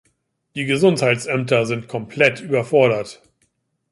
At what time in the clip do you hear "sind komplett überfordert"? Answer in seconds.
1.67-3.21